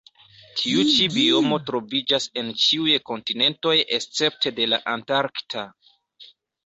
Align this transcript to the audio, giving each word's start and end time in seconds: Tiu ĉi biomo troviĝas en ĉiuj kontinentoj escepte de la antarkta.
Tiu 0.59 0.85
ĉi 0.93 1.03
biomo 1.15 1.59
troviĝas 1.67 2.25
en 2.43 2.49
ĉiuj 2.63 2.97
kontinentoj 3.11 3.77
escepte 3.99 4.57
de 4.61 4.67
la 4.75 4.81
antarkta. 4.95 5.67